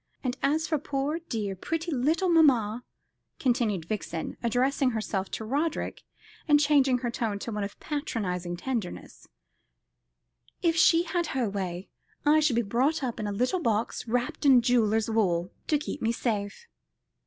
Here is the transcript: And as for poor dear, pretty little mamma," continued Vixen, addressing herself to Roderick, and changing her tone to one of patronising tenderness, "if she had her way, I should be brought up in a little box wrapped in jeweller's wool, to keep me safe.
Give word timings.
And 0.23 0.35
as 0.41 0.67
for 0.67 0.79
poor 0.79 1.19
dear, 1.19 1.55
pretty 1.55 1.91
little 1.91 2.27
mamma," 2.29 2.83
continued 3.37 3.85
Vixen, 3.85 4.35
addressing 4.41 4.89
herself 4.89 5.29
to 5.29 5.45
Roderick, 5.45 6.01
and 6.47 6.59
changing 6.59 6.97
her 7.05 7.11
tone 7.11 7.37
to 7.37 7.51
one 7.51 7.63
of 7.63 7.79
patronising 7.79 8.57
tenderness, 8.57 9.27
"if 10.63 10.75
she 10.75 11.03
had 11.03 11.27
her 11.37 11.47
way, 11.47 11.87
I 12.25 12.39
should 12.39 12.55
be 12.55 12.63
brought 12.63 13.03
up 13.03 13.19
in 13.19 13.27
a 13.27 13.31
little 13.31 13.59
box 13.61 14.07
wrapped 14.07 14.43
in 14.43 14.63
jeweller's 14.63 15.07
wool, 15.07 15.51
to 15.67 15.77
keep 15.77 16.01
me 16.01 16.11
safe. 16.11 16.65